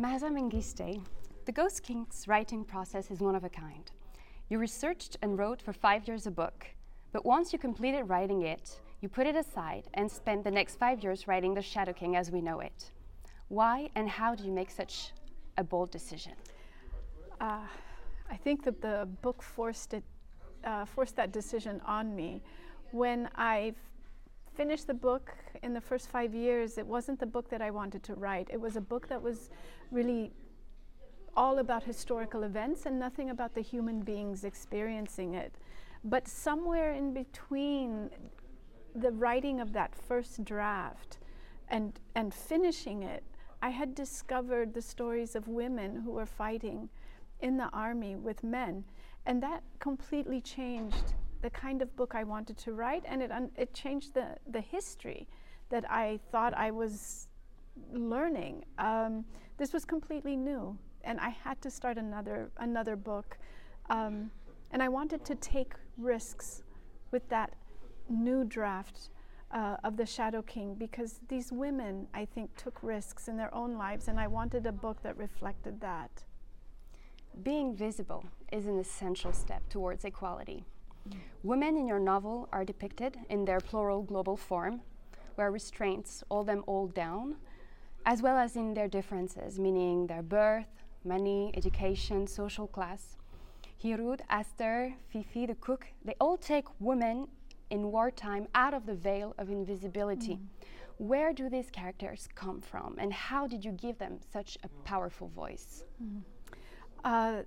[0.00, 1.02] Maaza Mengiste,
[1.44, 3.90] the Ghost King's writing process is one of a kind.
[4.48, 6.66] You researched and wrote for five years a book,
[7.10, 11.02] but once you completed writing it, you put it aside and spent the next five
[11.02, 12.92] years writing The Shadow King as we know it.
[13.48, 15.10] Why and how do you make such
[15.56, 16.34] a bold decision?
[17.40, 17.66] Uh,
[18.30, 20.04] I think that the book forced it,
[20.62, 22.40] uh, forced that decision on me.
[22.92, 23.74] When I
[24.58, 28.02] finished the book in the first five years, it wasn't the book that I wanted
[28.02, 28.48] to write.
[28.52, 29.50] It was a book that was
[29.92, 30.32] really
[31.36, 35.54] all about historical events and nothing about the human beings experiencing it.
[36.02, 38.10] But somewhere in between
[38.96, 41.18] the writing of that first draft
[41.68, 43.22] and, and finishing it,
[43.62, 46.88] I had discovered the stories of women who were fighting
[47.38, 48.82] in the army with men.
[49.24, 53.50] And that completely changed the kind of book I wanted to write, and it, un-
[53.56, 55.28] it changed the, the history
[55.70, 57.28] that I thought I was
[57.92, 58.64] learning.
[58.78, 59.24] Um,
[59.56, 63.38] this was completely new, and I had to start another, another book.
[63.90, 64.30] Um,
[64.70, 66.62] and I wanted to take risks
[67.10, 67.54] with that
[68.08, 69.10] new draft
[69.50, 73.78] uh, of The Shadow King because these women, I think, took risks in their own
[73.78, 76.24] lives, and I wanted a book that reflected that.
[77.42, 80.64] Being visible is an essential step towards equality.
[81.42, 84.80] Women in your novel are depicted in their plural global form,
[85.36, 87.36] where restraints hold them all down,
[88.06, 90.66] as well as in their differences, meaning their birth,
[91.04, 93.16] money, education, social class.
[93.82, 97.28] Hirut, Aster, Fifi, the cook, they all take women
[97.70, 100.34] in wartime out of the veil of invisibility.
[100.34, 100.46] Mm.
[100.96, 105.28] Where do these characters come from, and how did you give them such a powerful
[105.28, 105.84] voice?
[106.02, 106.22] Mm.
[107.04, 107.42] Uh,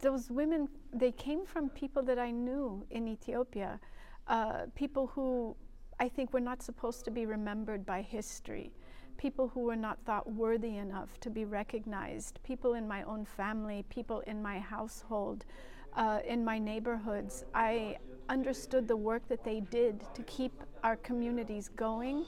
[0.00, 3.80] those women, they came from people that I knew in Ethiopia,
[4.28, 5.56] uh, people who
[6.00, 8.72] I think were not supposed to be remembered by history,
[9.16, 13.84] people who were not thought worthy enough to be recognized, people in my own family,
[13.88, 15.44] people in my household,
[15.94, 17.44] uh, in my neighborhoods.
[17.54, 20.52] I understood the work that they did to keep
[20.82, 22.24] our communities going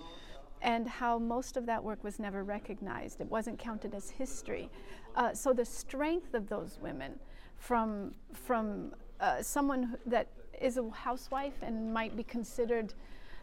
[0.63, 3.21] and how most of that work was never recognized.
[3.21, 4.71] It wasn't counted as history.
[5.15, 7.19] Uh, so the strength of those women
[7.59, 10.29] from, from uh, someone that
[10.61, 12.95] is a housewife and might be considered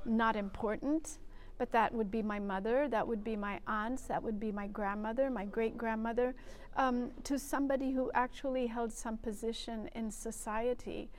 [0.06, 1.20] not important,
[1.58, 4.68] but that would be my mother, that would be my aunts, that would be my
[4.68, 6.36] grandmother, my great grandmother,
[6.76, 11.10] um, to somebody who actually held some position in society.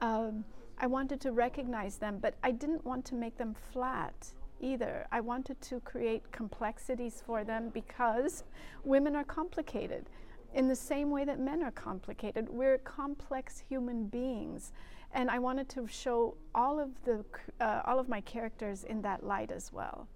[0.00, 0.44] Um,
[0.78, 5.06] I wanted to recognize them, but I didn't want to make them flat either.
[5.12, 8.44] I wanted to create complexities for them because
[8.82, 10.06] women are complicated
[10.54, 12.48] in the same way that men are complicated.
[12.48, 14.72] We're complex human beings.
[15.12, 17.24] And I wanted to show all of, the,
[17.60, 20.08] uh, all of my characters in that light as well.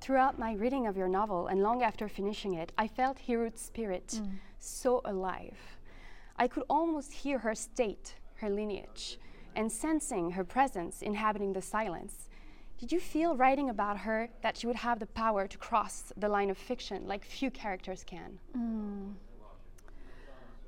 [0.00, 4.20] Throughout my reading of your novel and long after finishing it, I felt Hirut's spirit
[4.20, 4.30] mm.
[4.58, 5.58] so alive.
[6.36, 9.18] I could almost hear her state her lineage,
[9.54, 12.28] and sensing her presence inhabiting the silence.
[12.78, 16.28] Did you feel writing about her that she would have the power to cross the
[16.28, 18.38] line of fiction like few characters can?
[18.56, 19.14] Mm.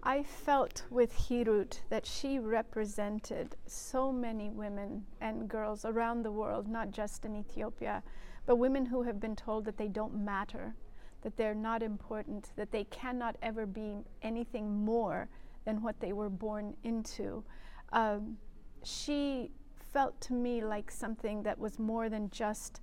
[0.03, 6.67] I felt with Hirut that she represented so many women and girls around the world,
[6.67, 8.03] not just in Ethiopia,
[8.47, 10.75] but women who have been told that they don't matter,
[11.23, 15.29] that they're not important, that they cannot ever be anything more
[15.67, 17.45] than what they were born into.
[17.93, 18.39] Um,
[18.83, 19.51] she
[19.99, 22.81] felt to me like something that was more than just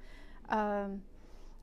[0.50, 1.02] um,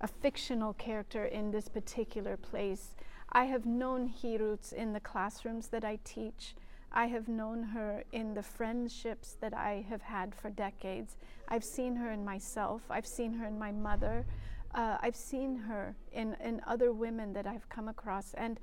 [0.00, 2.94] a fictional character in this particular place.
[3.32, 6.54] I have known Hirut in the classrooms that I teach.
[6.90, 11.18] I have known her in the friendships that I have had for decades.
[11.48, 12.80] I've seen her in myself.
[12.88, 14.24] I've seen her in my mother.
[14.74, 18.32] Uh, I've seen her in, in other women that I've come across.
[18.38, 18.58] And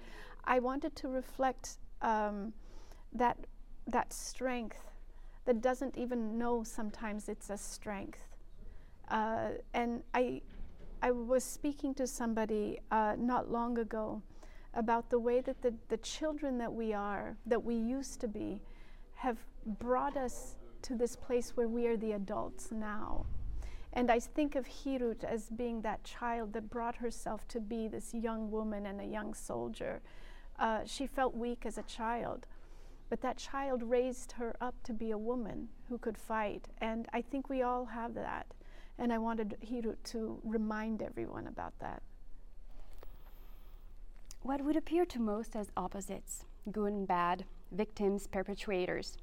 [0.46, 2.52] I wanted to reflect um,
[3.14, 3.38] that,
[3.86, 4.89] that strength
[5.50, 8.28] that doesn't even know sometimes it's a strength.
[9.10, 10.44] Uh, and I,
[11.02, 14.22] I was speaking to somebody uh, not long ago
[14.76, 18.62] about the way that the, the children that we are, that we used to be,
[19.16, 23.26] have brought us to this place where we are the adults now.
[23.94, 28.14] And I think of Hirut as being that child that brought herself to be this
[28.14, 30.04] young woman and a young soldier.
[30.60, 32.46] Uh, she felt weak as a child.
[33.10, 36.68] But that child raised her up to be a woman who could fight.
[36.80, 38.46] And I think we all have that.
[38.98, 42.04] And I wanted Hirut to remind everyone about that.
[44.42, 49.18] What would appear to most as opposites, good and bad, victims, perpetrators,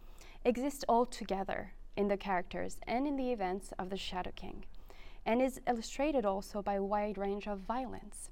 [0.45, 4.65] exist all together in the characters and in the events of the Shadow King,
[5.25, 8.31] and is illustrated also by a wide range of violence.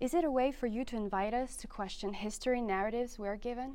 [0.00, 3.74] Is it a way for you to invite us to question history narratives we're given?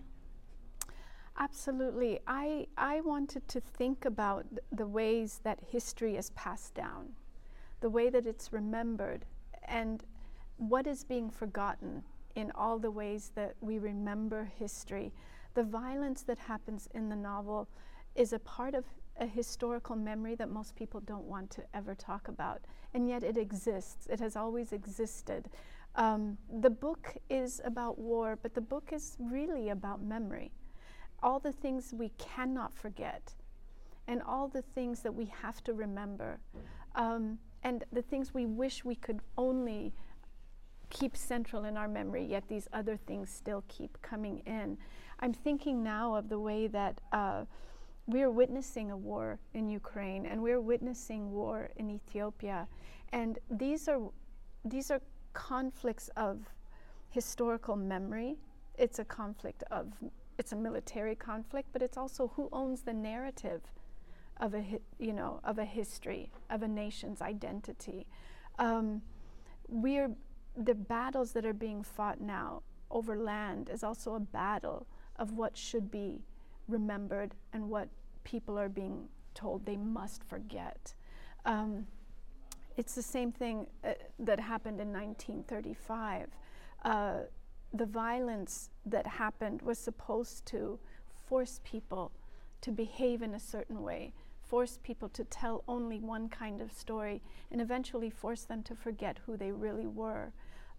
[1.39, 2.19] Absolutely.
[2.27, 7.13] I, I wanted to think about th- the ways that history is passed down,
[7.79, 9.25] the way that it's remembered,
[9.63, 10.03] and
[10.57, 12.03] what is being forgotten
[12.35, 15.13] in all the ways that we remember history.
[15.53, 17.69] The violence that happens in the novel
[18.15, 18.83] is a part of
[19.17, 22.61] a historical memory that most people don't want to ever talk about,
[22.93, 24.07] and yet it exists.
[24.07, 25.49] It has always existed.
[25.95, 30.51] Um, the book is about war, but the book is really about memory
[31.21, 33.33] all the things we cannot forget,
[34.07, 36.39] and all the things that we have to remember,
[36.95, 39.93] um, and the things we wish we could only
[40.89, 44.77] keep central in our memory, yet these other things still keep coming in.
[45.19, 47.45] I'm thinking now of the way that uh,
[48.07, 52.67] we're witnessing a war in Ukraine and we're witnessing war in Ethiopia,
[53.11, 53.99] and these are
[54.65, 55.01] these are
[55.33, 56.39] conflicts of
[57.09, 58.37] historical memory.
[58.77, 59.93] It's a conflict of
[60.39, 63.61] it's a military conflict, but it's also who owns the narrative
[64.37, 68.07] of a hi- you know of a history of a nation's identity.
[68.57, 69.01] Um,
[69.67, 70.11] we're
[70.55, 74.87] the battles that are being fought now over land is also a battle
[75.17, 76.23] of what should be
[76.69, 77.89] remembered and what
[78.23, 80.93] people are being told they must forget.
[81.45, 81.85] Um,
[82.77, 86.29] it's the same thing uh, that happened in 1935.
[86.83, 87.13] Uh,
[87.73, 90.79] the violence that happened was supposed to
[91.27, 92.11] force people
[92.61, 97.21] to behave in a certain way, force people to tell only one kind of story,
[97.51, 100.33] and eventually force them to forget who they really were.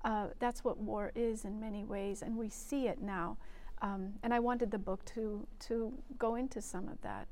[0.05, 3.37] Uh, that's what war is in many ways, and we see it now.
[3.83, 7.29] Um, and I wanted the book to, to go into some of that.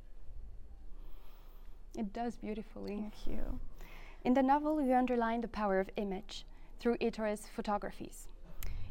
[1.96, 2.96] It does beautifully.
[2.96, 3.58] Thank you.
[4.24, 6.44] In the novel, you underline the power of image
[6.78, 8.28] through Ettore's photographies.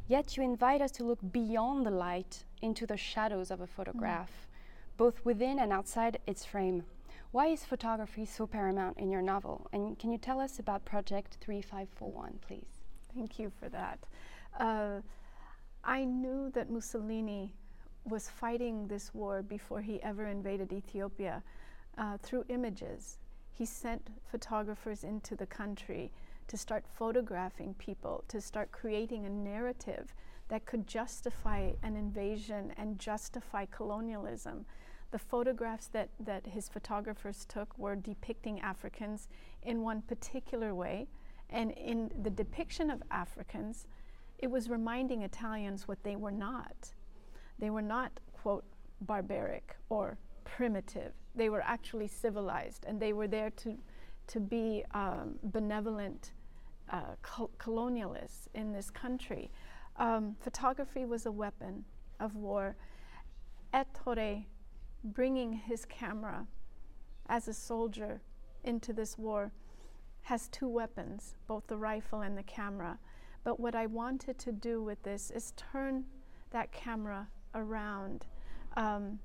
[0.08, 4.30] Yet you invite us to look beyond the light into the shadows of a photograph,
[4.30, 4.98] mm.
[4.98, 6.84] both within and outside its frame.
[7.32, 9.68] Why is photography so paramount in your novel?
[9.74, 12.66] And can you tell us about Project 3541, please?
[13.14, 14.00] Thank you for that.
[14.58, 15.02] Uh,
[15.84, 17.54] I knew that Mussolini
[18.06, 21.44] was fighting this war before he ever invaded Ethiopia
[21.98, 23.18] uh, through images.
[23.52, 26.12] He sent photographers into the country
[26.48, 30.14] to start photographing people, to start creating a narrative
[30.50, 34.66] that could justify an invasion and justify colonialism.
[35.12, 39.28] The photographs that, that his photographers took were depicting Africans
[39.64, 41.08] in one particular way.
[41.50, 43.88] And in the depiction of Africans,
[44.40, 46.92] it was reminding Italians what they were not.
[47.60, 48.66] They were not, quote,
[49.02, 51.14] barbaric or primitive.
[51.36, 53.78] They were actually civilized, and they were there to,
[54.28, 56.32] to be um, benevolent
[56.92, 59.52] uh, col- colonialists in this country.
[59.98, 61.84] Um, photography was a weapon
[62.20, 62.76] of war.
[63.74, 64.46] Ettore
[65.04, 66.46] bringing his camera
[67.30, 68.22] as a soldier
[68.64, 69.52] into this war
[70.22, 72.98] has two weapons, both the rifle and the camera.
[73.44, 76.04] But what I wanted to do with this is turn
[76.52, 78.26] that camera around,
[78.76, 79.20] um,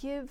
[0.00, 0.30] give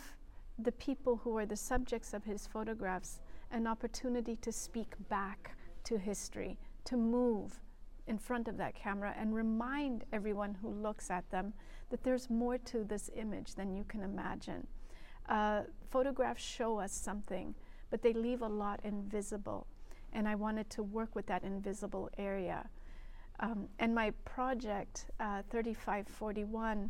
[0.59, 3.19] the people who are the subjects of his photographs
[3.51, 7.59] an opportunity to speak back to history, to move
[8.07, 11.53] in front of that camera and remind everyone who looks at them
[11.89, 14.65] that there's more to this image than you can imagine.
[15.27, 17.53] Uh, photographs show us something,
[17.89, 19.67] but they leave a lot invisible.
[20.13, 22.69] And I wanted to work with that invisible area.
[23.39, 26.89] Um, and my project, uh, 3541,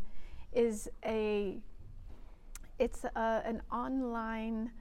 [0.54, 1.60] is a
[2.80, 4.72] it's a, an online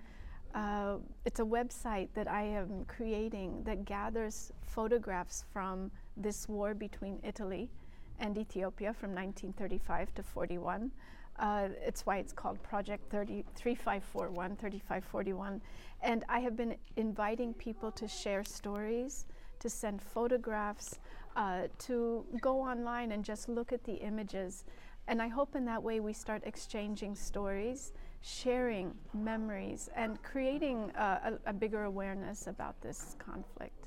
[0.55, 7.19] uh, it's a website that I am creating that gathers photographs from this war between
[7.23, 7.69] Italy
[8.19, 10.91] and Ethiopia from 1935 to 41.
[11.39, 15.61] Uh, it's why it's called Project 30, 3541, 3541.
[16.03, 19.27] And I have been inviting people to share stories,
[19.61, 20.99] to send photographs,
[21.37, 24.65] uh, to go online and just look at the images.
[25.09, 27.93] And I hope in that way we start exchanging stories
[28.27, 33.87] sharing memories and creating uh, a, a bigger awareness about this conflict.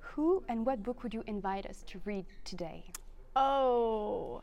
[0.00, 2.84] Who and what book would you invite us to read today?
[3.36, 4.42] Oh,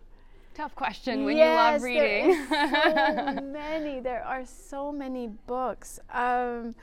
[0.54, 2.48] tough question when yes, you love reading.
[2.50, 4.00] There so many.
[4.00, 6.00] There are so many books.
[6.12, 6.74] Um,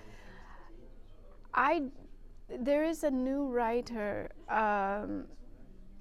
[1.55, 1.85] I
[2.49, 5.25] there is a new writer, um,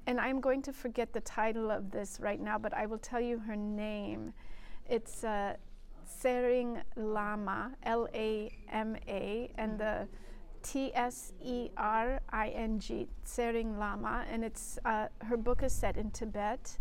[0.07, 3.21] and I'm going to forget the title of this right now, but I will tell
[3.21, 4.33] you her name.
[4.87, 5.55] It's uh,
[6.05, 10.07] Tsering Lama, L A M A, and the
[10.63, 15.74] T S E R I N G, Tsering Lama, and it's uh, her book is
[15.74, 16.77] set in Tibet.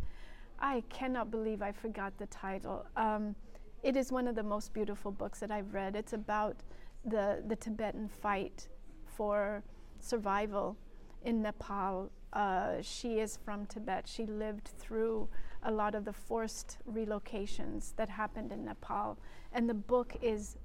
[0.59, 2.87] I cannot believe I forgot the title.
[2.97, 3.35] Um,
[3.83, 5.97] it is one of the most beautiful books that I've read.
[5.97, 6.57] It's about
[7.05, 8.69] the the Tibetan fight
[9.05, 9.63] for
[10.01, 10.77] survival
[11.25, 12.11] in Nepal.
[12.33, 14.09] Uh, she is from Tibet.
[14.09, 15.29] She lived through
[15.63, 19.19] a lot of the forced relocations that happened in Nepal,
[19.53, 20.57] and the book is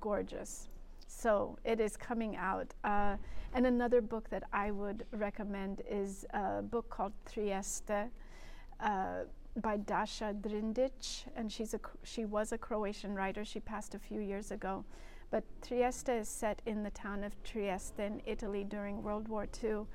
[0.00, 0.68] gorgeous.
[1.06, 2.74] So it is coming out.
[2.84, 3.16] Uh,
[3.54, 8.10] and another book that I would recommend is a book called Trieste
[8.80, 9.24] uh,
[9.56, 13.44] by Daša Drndić, and she's a she was a Croatian writer.
[13.44, 14.84] She passed a few years ago,
[15.30, 19.86] but Trieste is set in the town of Trieste in Italy during World War II.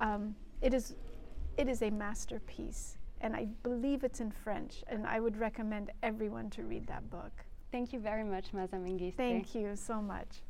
[0.00, 0.94] Um, it is
[1.56, 6.50] it is a masterpiece, and I believe it's in French, and I would recommend everyone
[6.50, 7.44] to read that book.
[7.70, 9.16] Thank you very much, Mengistu.
[9.16, 10.42] Thank you so much.